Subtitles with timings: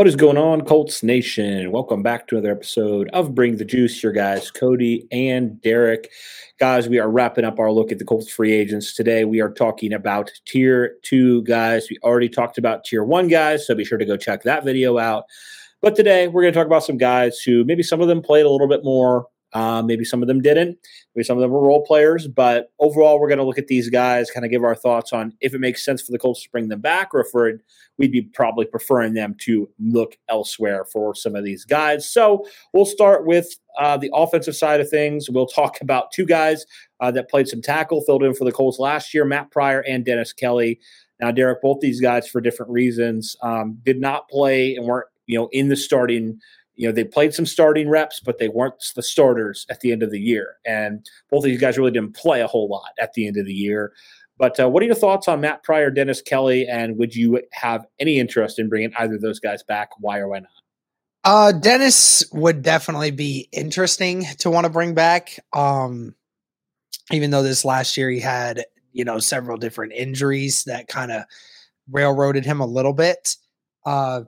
[0.00, 1.70] What is going on, Colts Nation?
[1.72, 4.02] Welcome back to another episode of Bring the Juice.
[4.02, 6.10] Your guys, Cody and Derek.
[6.58, 8.94] Guys, we are wrapping up our look at the Colts free agents.
[8.94, 11.88] Today, we are talking about tier two guys.
[11.90, 14.96] We already talked about tier one guys, so be sure to go check that video
[14.96, 15.24] out.
[15.82, 18.46] But today, we're going to talk about some guys who maybe some of them played
[18.46, 20.78] a little bit more uh, maybe some of them didn't.
[21.14, 22.28] Maybe some of them were role players.
[22.28, 25.32] But overall, we're going to look at these guys, kind of give our thoughts on
[25.40, 27.58] if it makes sense for the Colts to bring them back, or if we're,
[27.98, 32.08] we'd be probably preferring them to look elsewhere for some of these guys.
[32.08, 33.48] So we'll start with
[33.78, 35.28] uh, the offensive side of things.
[35.28, 36.64] We'll talk about two guys
[37.00, 40.04] uh, that played some tackle, filled in for the Colts last year, Matt Pryor and
[40.04, 40.80] Dennis Kelly.
[41.20, 45.38] Now, Derek, both these guys for different reasons um, did not play and weren't, you
[45.38, 46.40] know, in the starting
[46.80, 50.02] you know, they played some starting reps, but they weren't the starters at the end
[50.02, 50.56] of the year.
[50.64, 53.44] And both of these guys really didn't play a whole lot at the end of
[53.44, 53.92] the year.
[54.38, 57.84] But uh, what are your thoughts on Matt Pryor, Dennis Kelly, and would you have
[57.98, 59.90] any interest in bringing either of those guys back?
[59.98, 60.50] Why or why not?
[61.22, 65.38] Uh, Dennis would definitely be interesting to want to bring back.
[65.52, 66.14] Um,
[67.12, 71.24] even though this last year he had, you know, several different injuries that kind of
[71.90, 73.36] railroaded him a little bit.
[73.84, 74.22] Uh,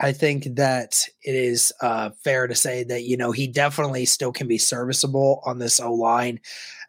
[0.00, 4.32] I think that it is uh, fair to say that you know he definitely still
[4.32, 6.40] can be serviceable on this O line,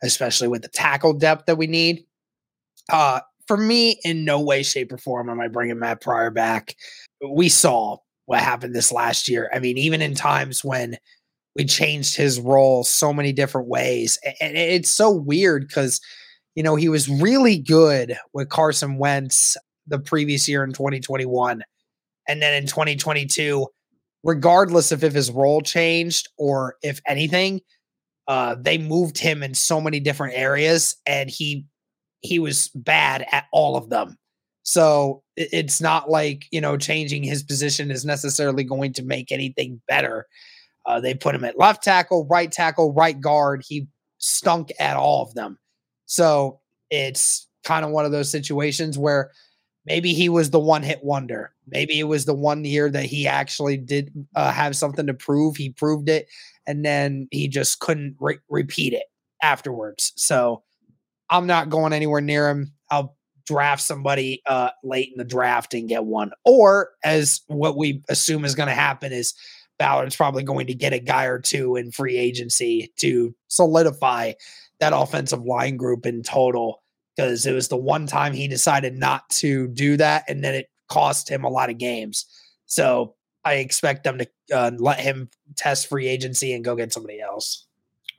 [0.01, 2.05] especially with the tackle depth that we need.
[2.91, 6.75] Uh, for me, in no way, shape, or form am I bringing Matt Pryor back.
[7.27, 9.51] We saw what happened this last year.
[9.53, 10.97] I mean, even in times when
[11.55, 16.01] we changed his role so many different ways, and it's so weird because
[16.55, 21.63] you know he was really good with Carson Wentz the previous year in 2021
[22.27, 23.67] and then in 2022,
[24.23, 27.61] regardless of if his role changed or if anything,
[28.27, 31.65] uh, they moved him in so many different areas, and he
[32.21, 34.17] he was bad at all of them.
[34.63, 39.81] So it's not like you know changing his position is necessarily going to make anything
[39.87, 40.25] better.
[40.87, 43.63] Uh, they put him at left tackle, right tackle, right guard.
[43.67, 43.87] He
[44.17, 45.57] stunk at all of them.
[46.05, 49.31] So it's kind of one of those situations where
[49.85, 51.53] maybe he was the one hit wonder.
[51.67, 55.55] Maybe it was the one year that he actually did uh, have something to prove.
[55.55, 56.27] He proved it,
[56.67, 59.05] and then he just couldn't re- repeat it
[59.41, 60.13] afterwards.
[60.15, 60.63] So
[61.29, 62.73] I'm not going anywhere near him.
[62.89, 63.15] I'll
[63.45, 66.31] draft somebody uh, late in the draft and get one.
[66.43, 69.33] Or as what we assume is going to happen is
[69.77, 74.33] Ballard's probably going to get a guy or two in free agency to solidify
[74.79, 76.81] that offensive line group in total
[77.15, 80.69] because it was the one time he decided not to do that, and then it
[80.87, 82.25] cost him a lot of games.
[82.65, 87.21] So I expect them to uh, let him test free agency and go get somebody
[87.21, 87.67] else.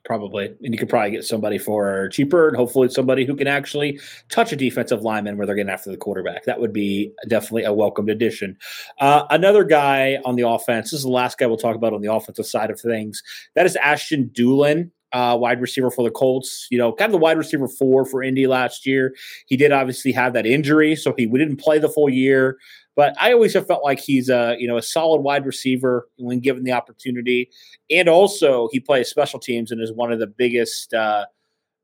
[0.05, 3.99] Probably, and you could probably get somebody for cheaper, and hopefully somebody who can actually
[4.29, 6.45] touch a defensive lineman where they're getting after the quarterback.
[6.45, 8.57] That would be definitely a welcomed addition.
[9.01, 10.91] Uh, another guy on the offense.
[10.91, 13.21] This is the last guy we'll talk about on the offensive side of things.
[13.55, 16.67] That is Ashton Dulin uh, wide receiver for the Colts.
[16.69, 19.15] You know, kind of the wide receiver four for Indy last year.
[19.47, 22.57] He did obviously have that injury, so he we didn't play the full year.
[22.95, 26.39] But I always have felt like he's a you know a solid wide receiver when
[26.39, 27.49] given the opportunity,
[27.89, 31.25] and also he plays special teams and is one of the biggest uh,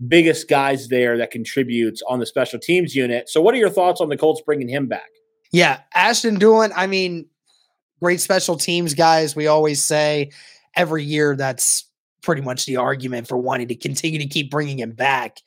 [0.07, 3.29] biggest guys there that contributes on the special teams unit.
[3.29, 5.09] So, what are your thoughts on the Colts bringing him back?
[5.51, 6.71] Yeah, Ashton Dulin.
[6.75, 7.27] I mean,
[8.01, 9.35] great special teams guys.
[9.35, 10.31] We always say
[10.75, 11.85] every year that's
[12.23, 15.37] pretty much the argument for wanting to continue to keep bringing him back.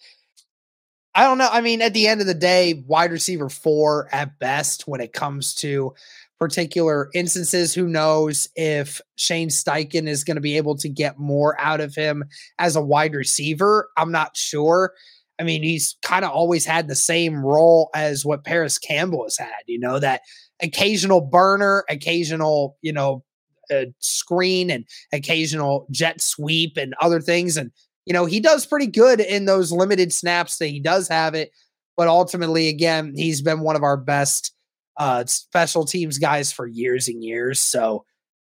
[1.15, 1.49] I don't know.
[1.51, 5.15] I mean, at the end of the day, wide receiver four at best when it
[5.15, 5.95] comes to
[6.39, 7.75] particular instances.
[7.75, 11.95] Who knows if Shane Steichen is going to be able to get more out of
[11.95, 12.25] him
[12.59, 13.89] as a wide receiver?
[13.97, 14.93] I'm not sure.
[15.41, 19.39] I mean, he's kind of always had the same role as what Parris Campbell has
[19.39, 20.23] had, you know, that
[20.63, 23.25] occasional burner, occasional, you know,
[23.71, 27.57] uh, screen and occasional jet sweep and other things.
[27.57, 27.71] And,
[28.05, 31.51] you know, he does pretty good in those limited snaps that he does have it.
[31.97, 34.53] But ultimately, again, he's been one of our best
[34.99, 37.61] uh, special teams guys for years and years.
[37.61, 38.05] So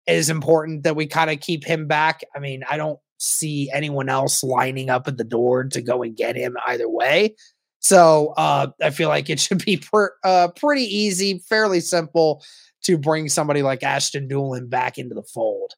[0.07, 2.23] it is important that we kind of keep him back.
[2.35, 6.17] I mean, I don't see anyone else lining up at the door to go and
[6.17, 7.35] get him either way.
[7.81, 12.43] So uh, I feel like it should be per, uh, pretty easy, fairly simple
[12.83, 15.75] to bring somebody like Ashton Dulin back into the fold.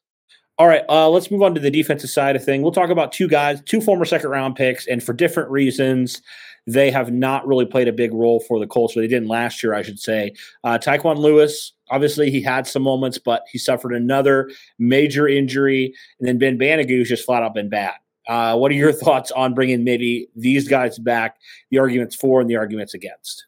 [0.57, 2.61] All right, uh, let's move on to the defensive side of thing.
[2.61, 6.21] We'll talk about two guys, two former second round picks, and for different reasons,
[6.67, 9.63] they have not really played a big role for the Colts, or they didn't last
[9.63, 10.33] year, I should say.
[10.63, 16.27] Uh, Tyquan Lewis, obviously, he had some moments, but he suffered another major injury, and
[16.27, 17.95] then Ben Banogu's just flat out been bad.
[18.27, 21.37] Uh, what are your thoughts on bringing maybe these guys back?
[21.71, 23.47] The arguments for and the arguments against.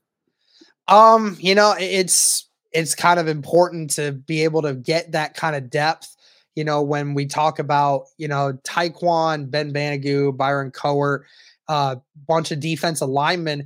[0.88, 5.56] Um, you know, it's it's kind of important to be able to get that kind
[5.56, 6.16] of depth
[6.56, 11.22] you know, when we talk about, you know, Tyquan, Ben Banogu, Byron Cowart,
[11.68, 11.96] a uh,
[12.28, 13.66] bunch of defensive linemen,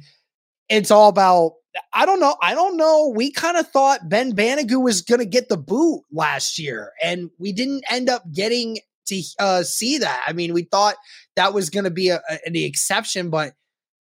[0.69, 1.53] it's all about,
[1.93, 2.35] I don't know.
[2.41, 3.11] I don't know.
[3.15, 7.29] We kind of thought Ben Banogu was going to get the boot last year, and
[7.37, 10.23] we didn't end up getting to uh, see that.
[10.25, 10.95] I mean, we thought
[11.35, 13.53] that was going to be a, a, the exception, but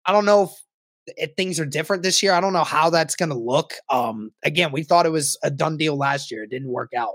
[0.07, 0.51] I don't know if,
[1.17, 2.33] if things are different this year.
[2.33, 3.75] I don't know how that's going to look.
[3.91, 6.45] Um, again, we thought it was a done deal last year.
[6.45, 7.15] It didn't work out.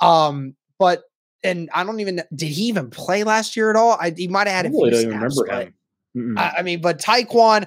[0.00, 1.02] Um, but
[1.42, 3.96] and I don't even did he even play last year at all?
[4.00, 4.66] I he might have had.
[4.66, 5.72] I really don't snaps, remember
[6.16, 6.38] him.
[6.38, 7.66] I, I, mean, but Tyquan,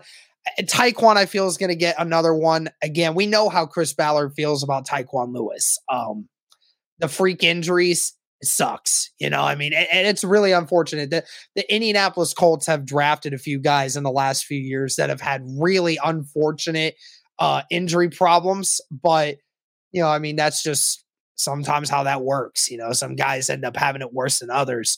[0.58, 3.16] eh, Tyquan, I feel is going to get another one again.
[3.16, 5.78] We know how Chris Ballard feels about Tyquan Lewis.
[5.90, 6.28] Um,
[7.00, 9.42] the freak injuries sucks, you know.
[9.42, 13.96] I mean, and, it's really unfortunate that the Indianapolis Colts have drafted a few guys
[13.96, 16.96] in the last few years that have had really unfortunate
[17.40, 19.38] uh, injury problems, but
[19.92, 21.04] you know, I mean, that's just
[21.36, 22.70] sometimes how that works.
[22.70, 24.98] You know, some guys end up having it worse than others.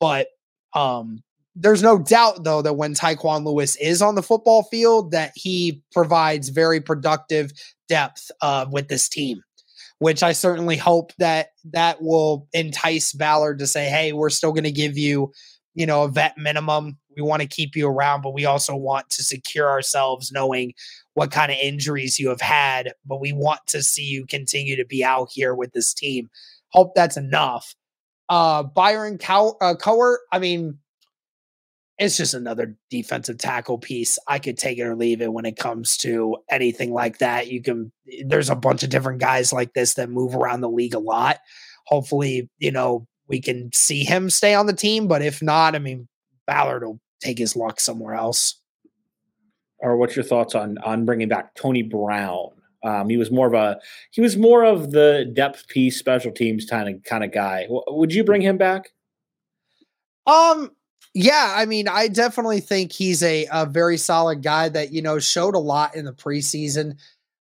[0.00, 0.28] But
[0.74, 1.22] um,
[1.56, 5.82] there's no doubt though that when Tyquan Lewis is on the football field, that he
[5.92, 7.52] provides very productive
[7.88, 9.42] depth uh, with this team.
[10.00, 14.64] Which I certainly hope that that will entice Ballard to say, "Hey, we're still going
[14.64, 15.32] to give you,
[15.74, 16.98] you know, a vet minimum.
[17.16, 20.72] We want to keep you around, but we also want to secure ourselves, knowing
[21.14, 24.86] what kind of injuries you have had, but we want to see you continue to
[24.86, 26.30] be out here with this team.
[26.68, 27.74] Hope that's enough.
[28.28, 29.74] Uh, Byron Cow- uh,
[30.30, 30.78] I mean,
[31.98, 34.18] it's just another defensive tackle piece.
[34.26, 37.48] I could take it or leave it when it comes to anything like that.
[37.48, 37.92] You can,
[38.26, 41.40] there's a bunch of different guys like this that move around the league a lot.
[41.86, 45.78] Hopefully, you know, we can see him stay on the team, but if not, I
[45.80, 46.08] mean,
[46.46, 48.60] Ballard will take his luck somewhere else
[49.78, 52.50] or what's your thoughts on on bringing back Tony Brown?
[52.84, 53.78] Um, he was more of a
[54.10, 57.62] he was more of the depth piece, special teams kind of kind of guy.
[57.64, 58.90] W- would you bring him back?
[60.26, 60.70] Um,
[61.20, 65.18] yeah, I mean, I definitely think he's a, a very solid guy that you know
[65.18, 66.96] showed a lot in the preseason.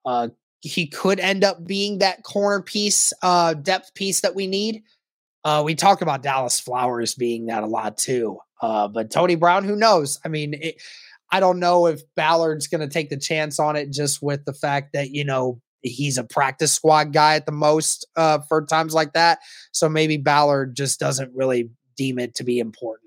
[0.04, 0.28] Uh,
[0.60, 4.84] he could end up being that corner piece, uh, depth piece that we need.
[5.44, 8.38] Uh, we talked about Dallas Flowers being that a lot too.
[8.62, 10.20] Uh, but Tony Brown, who knows?
[10.24, 10.80] I mean, it,
[11.32, 14.54] I don't know if Ballard's going to take the chance on it just with the
[14.54, 18.94] fact that, you know, he's a practice squad guy at the most uh, for times
[18.94, 19.40] like that.
[19.72, 23.05] So maybe Ballard just doesn't really deem it to be important.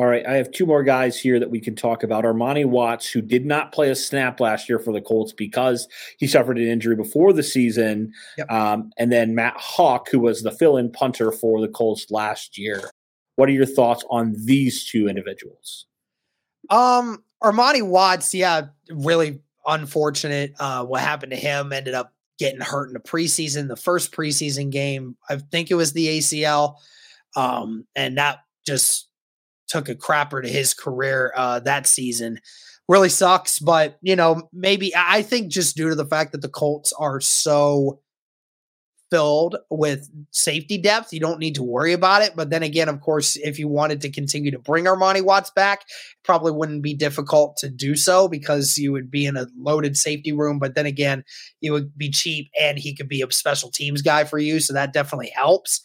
[0.00, 2.24] All right, I have two more guys here that we can talk about.
[2.24, 5.86] Armani Watts, who did not play a snap last year for the Colts because
[6.18, 8.50] he suffered an injury before the season, yep.
[8.50, 12.80] um, and then Matt Haack, who was the fill-in punter for the Colts last year.
[13.36, 15.84] What are your thoughts on these two individuals?
[16.70, 20.54] Um, Armani Watts, yeah, really unfortunate.
[20.58, 24.70] Uh, what happened to him ended up getting hurt in the preseason, the first preseason
[24.70, 25.18] game.
[25.28, 26.76] I think it was the ACL.
[27.36, 29.09] Um, and that just
[29.70, 32.40] took a crapper to his career uh, that season.
[32.88, 36.48] Really sucks, but you know, maybe I think just due to the fact that the
[36.48, 38.00] Colts are so
[39.10, 41.12] filled with safety depth.
[41.12, 42.34] You don't need to worry about it.
[42.36, 45.84] But then again, of course, if you wanted to continue to bring Armani Watts back,
[46.24, 50.32] probably wouldn't be difficult to do so because you would be in a loaded safety
[50.32, 50.58] room.
[50.58, 51.24] But then again,
[51.60, 54.60] it would be cheap and he could be a special teams guy for you.
[54.60, 55.80] So that definitely helps.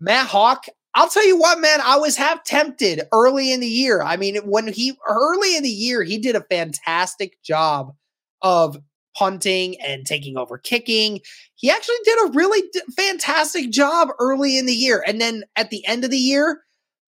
[0.00, 0.68] Matt Haack,
[0.98, 4.02] I'll tell you what, man, I was half tempted early in the year.
[4.02, 7.94] I mean, when he early in the year, he did a fantastic job
[8.42, 8.78] of
[9.16, 11.20] punting and taking over kicking.
[11.54, 12.64] He actually did a really
[12.96, 15.04] fantastic job early in the year.
[15.06, 16.62] And then at the end of the year,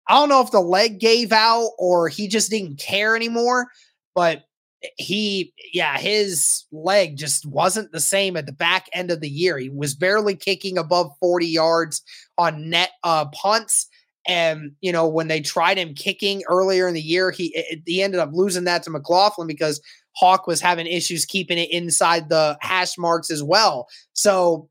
[0.07, 3.65] I don't know if the leg gave out or he just didn't care anymore,
[4.13, 4.43] but
[4.97, 9.57] he, yeah, his leg just wasn't the same at the back end of the year.
[9.57, 12.01] He was barely kicking above 40 yards
[12.37, 13.87] on net uh, punts.
[14.27, 18.19] And, you know, when they tried him kicking earlier in the year, he, he ended
[18.19, 19.81] up losing that to McLaughlin because
[20.21, 23.87] Haack was having issues keeping it inside the hash marks as well.
[24.13, 24.69] So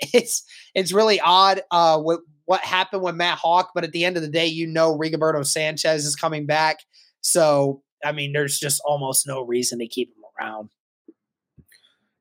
[0.14, 0.42] it's
[0.74, 4.22] it's really odd uh, what what happened with Matt Haack, but at the end of
[4.22, 6.78] the day, you know Rigoberto Sanchez is coming back.
[7.20, 10.70] So I mean, there's just almost no reason to keep him around.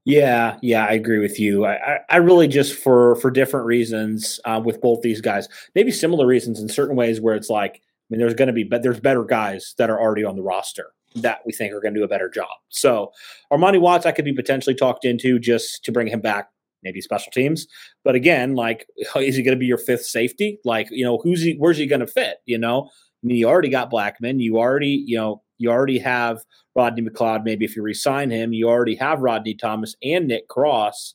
[0.06, 1.66] Yeah, yeah, I agree with you.
[1.66, 6.26] I, I really just for for different reasons uh, with both these guys, maybe similar
[6.26, 9.00] reasons in certain ways where it's like, I mean, there's going to be, but there's
[9.00, 12.04] better guys that are already on the roster that we think are going to do
[12.04, 12.50] a better job.
[12.70, 13.12] So
[13.52, 16.50] Armani Watts, I could be potentially talked into just to bring him back,
[16.82, 17.68] maybe special teams.
[18.04, 20.60] But again, like, is he going to be your fifth safety?
[20.66, 21.56] Like, you know, who's he?
[21.58, 22.38] Where's he going to fit?
[22.46, 22.90] You know,
[23.24, 24.40] I mean, you already got Blackmon.
[24.40, 26.40] You already, you know, you already have
[26.76, 27.44] Rodney McLeod.
[27.44, 31.14] Maybe if you resign him, you already have Rodney Thomas and Nick Cross.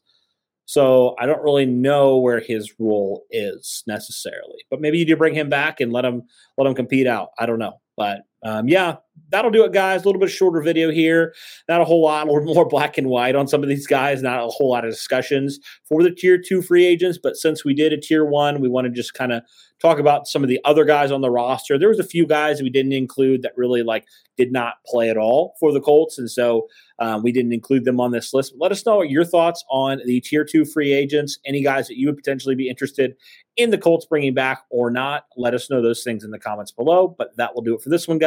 [0.67, 5.35] So I don't really know where his role is necessarily, but maybe you do bring
[5.35, 6.23] him back and let him
[6.57, 7.31] let him compete out.
[7.39, 8.97] I don't know, but um, yeah,
[9.31, 10.03] that'll do it, guys.
[10.03, 11.35] A little bit shorter video here.
[11.69, 14.23] Not a whole lot, more black and white on some of these guys.
[14.23, 15.59] Not a whole lot of discussions
[15.89, 17.19] for the tier two free agents.
[17.21, 19.43] But since we did a tier one, we want to just kind of
[19.81, 21.79] talk about some of the other guys on the roster.
[21.79, 25.17] There was a few guys we didn't include that really like did not play at
[25.17, 28.53] all for the Colts, and so um, we didn't include them on this list.
[28.53, 31.39] But Let us know your thoughts on the tier two free agents.
[31.45, 33.15] Any guys that you would potentially be interested
[33.57, 35.27] in the Colts bringing back or not?
[35.37, 37.15] Let us know those things in the comments below.
[37.17, 38.19] But that will do it for this one,